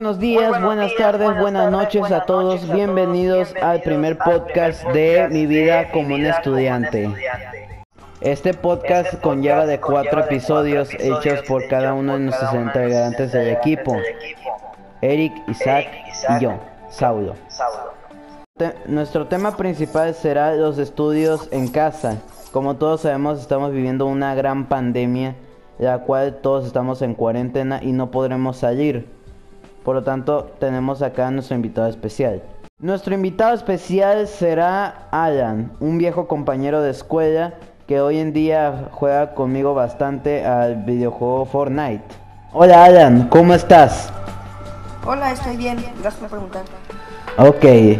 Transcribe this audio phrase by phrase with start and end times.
[0.00, 2.72] Buenos días, buenas tardes, buenas noches a todos.
[2.72, 7.12] Bienvenidos al primer podcast de mi vida como un estudiante.
[8.20, 13.96] Este podcast conlleva de cuatro episodios hechos por cada uno de nuestros integrantes del equipo.
[15.02, 15.88] Eric, Isaac
[16.28, 16.60] y yo,
[16.90, 17.34] Saulo.
[18.86, 22.18] Nuestro tema principal será los estudios en casa.
[22.52, 25.34] Como todos sabemos, estamos viviendo una gran pandemia,
[25.80, 29.17] la cual todos estamos en cuarentena y no podremos salir.
[29.88, 32.42] Por lo tanto, tenemos acá a nuestro invitado especial.
[32.78, 37.54] Nuestro invitado especial será Alan, un viejo compañero de escuela
[37.86, 42.04] que hoy en día juega conmigo bastante al videojuego Fortnite.
[42.52, 44.12] Hola Alan, ¿cómo estás?
[45.06, 45.78] Hola, estoy bien.
[46.02, 46.64] Gracias por preguntar.
[47.38, 47.98] Ok.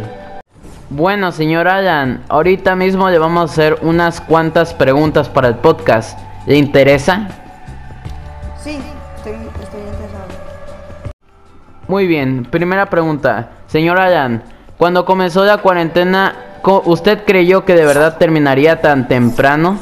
[0.91, 6.19] Bueno, señor Alan, ahorita mismo le vamos a hacer unas cuantas preguntas para el podcast.
[6.45, 7.29] ¿Le interesa?
[8.63, 8.77] Sí.
[11.89, 13.49] Muy bien, primera pregunta.
[13.65, 14.43] Señor Alan,
[14.77, 16.35] cuando comenzó la cuarentena,
[16.85, 19.75] ¿usted creyó que de verdad terminaría tan temprano?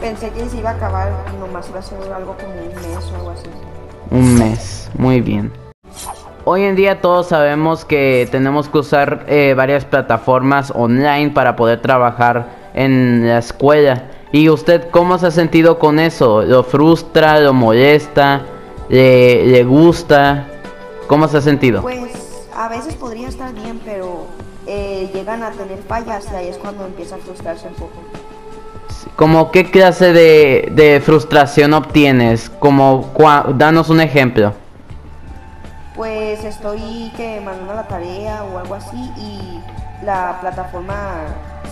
[0.00, 3.12] Pensé que se iba a acabar y nomás iba a ser algo como un mes
[3.12, 3.50] o algo así.
[4.10, 5.52] Un mes, muy bien.
[6.46, 11.82] Hoy en día todos sabemos que tenemos que usar eh, varias plataformas online para poder
[11.82, 14.04] trabajar en la escuela.
[14.32, 16.40] ¿Y usted cómo se ha sentido con eso?
[16.40, 17.38] ¿Lo frustra?
[17.40, 18.40] ¿Lo molesta?
[18.88, 20.46] ¿Le, le gusta?
[21.06, 21.82] ¿Cómo se ha sentido?
[21.82, 24.26] Pues a veces podría estar bien, pero
[24.66, 27.92] eh, llegan a tener fallas y ahí es cuando empieza a frustrarse un poco.
[29.16, 32.50] ¿Como qué clase de, de frustración obtienes?
[32.50, 34.52] Como, cua- danos un ejemplo.
[35.96, 39.60] Pues estoy que mandando la tarea o algo así y
[40.04, 40.94] la plataforma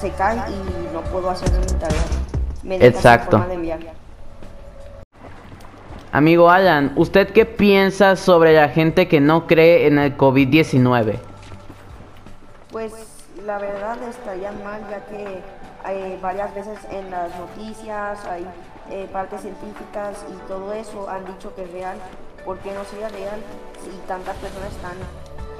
[0.00, 2.02] se cae y no puedo hacer mi tarea.
[2.64, 3.38] Me Exacto.
[3.48, 3.78] de enviar.
[6.16, 11.18] Amigo Alan, ¿usted qué piensa sobre la gente que no cree en el COVID-19?
[12.72, 12.94] Pues
[13.44, 15.42] la verdad estaría mal ya que
[15.90, 18.46] eh, varias veces en las noticias hay
[18.90, 21.98] eh, partes científicas y todo eso han dicho que es real.
[22.46, 23.38] ¿Por qué no sería real
[23.84, 24.96] si tantas personas están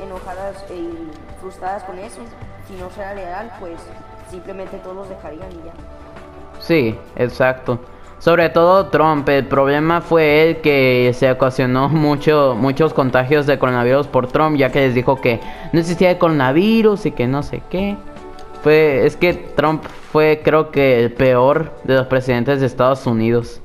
[0.02, 2.22] enojadas y frustradas con eso?
[2.66, 3.78] Si no sea real, pues
[4.31, 6.62] simplemente todos los dejarían y ya.
[6.62, 7.78] Sí, exacto.
[8.19, 14.06] Sobre todo Trump, el problema fue él que se ocasionó mucho, muchos contagios de coronavirus
[14.06, 15.41] por Trump, ya que les dijo que
[15.72, 17.97] no existía coronavirus y que no sé qué.
[18.62, 23.60] Fue, es que Trump fue creo que el peor de los presidentes de Estados Unidos.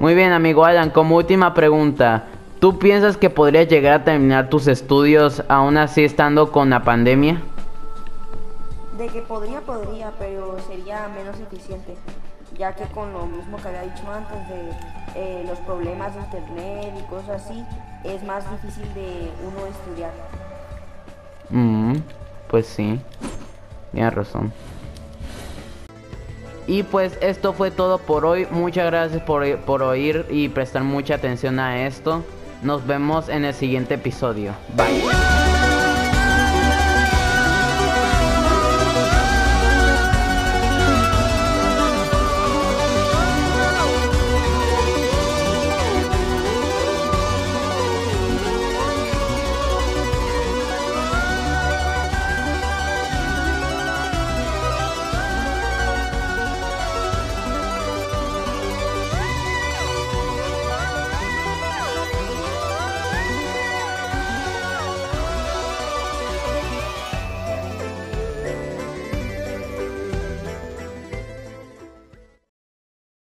[0.00, 2.26] Muy bien, amigo Alan, como última pregunta,
[2.60, 7.42] ¿tú piensas que podrías llegar a terminar tus estudios aún así estando con la pandemia?
[8.96, 11.96] De que podría, podría, pero sería menos eficiente,
[12.56, 14.70] ya que con lo mismo que había dicho antes de
[15.14, 17.64] eh, los problemas de internet y cosas así,
[18.04, 20.12] es más difícil de uno estudiar.
[21.50, 21.96] Mm,
[22.48, 23.00] pues sí,
[23.92, 24.52] tienes razón.
[26.66, 28.46] Y pues esto fue todo por hoy.
[28.50, 32.22] Muchas gracias por, por oír y prestar mucha atención a esto.
[32.62, 34.52] Nos vemos en el siguiente episodio.
[34.76, 35.67] Bye.